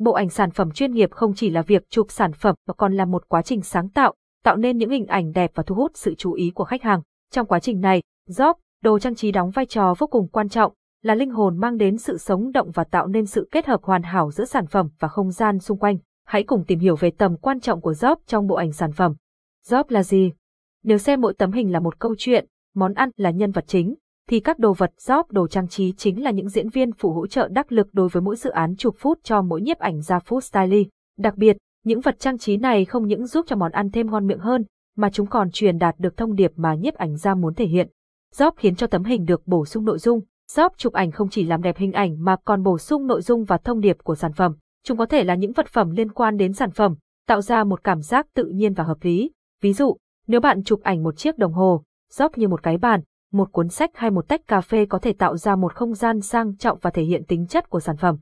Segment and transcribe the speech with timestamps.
[0.00, 2.92] Bộ ảnh sản phẩm chuyên nghiệp không chỉ là việc chụp sản phẩm mà còn
[2.92, 5.90] là một quá trình sáng tạo, tạo nên những hình ảnh đẹp và thu hút
[5.94, 7.02] sự chú ý của khách hàng.
[7.32, 10.72] Trong quá trình này, job, đồ trang trí đóng vai trò vô cùng quan trọng,
[11.02, 14.02] là linh hồn mang đến sự sống động và tạo nên sự kết hợp hoàn
[14.02, 15.98] hảo giữa sản phẩm và không gian xung quanh.
[16.26, 19.14] Hãy cùng tìm hiểu về tầm quan trọng của job trong bộ ảnh sản phẩm.
[19.68, 20.32] Job là gì?
[20.84, 23.94] Nếu xem mỗi tấm hình là một câu chuyện, món ăn là nhân vật chính,
[24.30, 27.26] thì các đồ vật job đồ trang trí chính là những diễn viên phụ hỗ
[27.26, 30.18] trợ đắc lực đối với mỗi dự án chụp phút cho mỗi nhiếp ảnh gia
[30.18, 30.88] food styling.
[31.18, 34.26] Đặc biệt, những vật trang trí này không những giúp cho món ăn thêm ngon
[34.26, 34.64] miệng hơn,
[34.96, 37.88] mà chúng còn truyền đạt được thông điệp mà nhiếp ảnh gia muốn thể hiện.
[38.34, 40.20] Job khiến cho tấm hình được bổ sung nội dung.
[40.52, 43.44] Job chụp ảnh không chỉ làm đẹp hình ảnh mà còn bổ sung nội dung
[43.44, 44.56] và thông điệp của sản phẩm.
[44.84, 46.94] Chúng có thể là những vật phẩm liên quan đến sản phẩm,
[47.28, 49.30] tạo ra một cảm giác tự nhiên và hợp lý.
[49.62, 53.00] Ví dụ, nếu bạn chụp ảnh một chiếc đồng hồ, Job như một cái bàn,
[53.32, 56.20] một cuốn sách hay một tách cà phê có thể tạo ra một không gian
[56.20, 58.16] sang trọng và thể hiện tính chất của sản phẩm.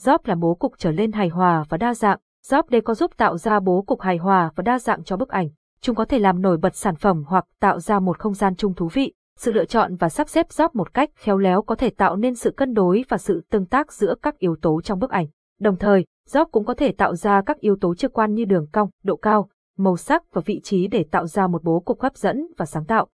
[0.00, 2.18] Job là bố cục trở lên hài hòa và đa dạng.
[2.48, 5.28] Job đây có giúp tạo ra bố cục hài hòa và đa dạng cho bức
[5.28, 5.48] ảnh.
[5.80, 8.74] Chúng có thể làm nổi bật sản phẩm hoặc tạo ra một không gian chung
[8.74, 9.12] thú vị.
[9.38, 12.34] Sự lựa chọn và sắp xếp job một cách khéo léo có thể tạo nên
[12.34, 15.26] sự cân đối và sự tương tác giữa các yếu tố trong bức ảnh.
[15.60, 18.66] Đồng thời, job cũng có thể tạo ra các yếu tố trực quan như đường
[18.72, 22.16] cong, độ cao, màu sắc và vị trí để tạo ra một bố cục hấp
[22.16, 23.08] dẫn và sáng tạo.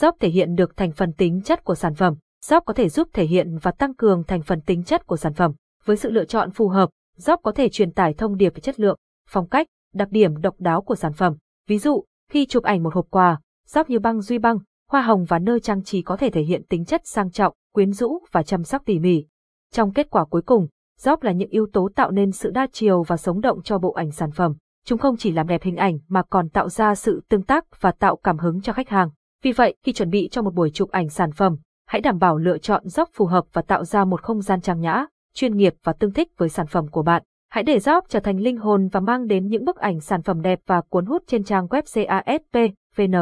[0.00, 2.14] Job thể hiện được thành phần tính chất của sản phẩm.
[2.44, 5.34] Job có thể giúp thể hiện và tăng cường thành phần tính chất của sản
[5.34, 5.52] phẩm.
[5.84, 8.80] Với sự lựa chọn phù hợp, Job có thể truyền tải thông điệp về chất
[8.80, 11.36] lượng, phong cách, đặc điểm độc đáo của sản phẩm.
[11.68, 14.58] Ví dụ, khi chụp ảnh một hộp quà, Job như băng duy băng,
[14.90, 17.92] hoa hồng và nơi trang trí có thể thể hiện tính chất sang trọng, quyến
[17.92, 19.24] rũ và chăm sóc tỉ mỉ.
[19.72, 20.68] Trong kết quả cuối cùng,
[21.00, 23.92] Job là những yếu tố tạo nên sự đa chiều và sống động cho bộ
[23.92, 24.54] ảnh sản phẩm.
[24.84, 27.92] Chúng không chỉ làm đẹp hình ảnh mà còn tạo ra sự tương tác và
[27.92, 29.10] tạo cảm hứng cho khách hàng.
[29.42, 31.56] Vì vậy, khi chuẩn bị cho một buổi chụp ảnh sản phẩm,
[31.86, 34.80] hãy đảm bảo lựa chọn góc phù hợp và tạo ra một không gian trang
[34.80, 37.22] nhã, chuyên nghiệp và tương thích với sản phẩm của bạn.
[37.50, 40.42] Hãy để góc trở thành linh hồn và mang đến những bức ảnh sản phẩm
[40.42, 43.14] đẹp và cuốn hút trên trang web CASP.vn.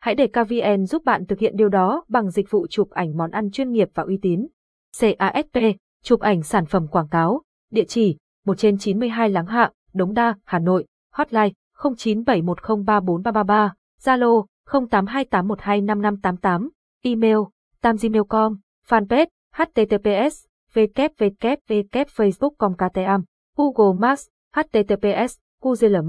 [0.00, 3.30] Hãy để KVN giúp bạn thực hiện điều đó bằng dịch vụ chụp ảnh món
[3.30, 4.46] ăn chuyên nghiệp và uy tín.
[5.00, 5.58] CASP,
[6.02, 8.16] chụp ảnh sản phẩm quảng cáo, địa chỉ
[8.46, 13.70] 1 trên 92 Láng Hạ, Đống Đa, Hà Nội, hotline 0971034333,
[14.02, 16.70] Zalo 0828125588,
[17.04, 17.50] email
[17.82, 23.24] tamgmail.com, fanpage https www.facebook.com ktm,
[23.56, 26.02] Google Maps https google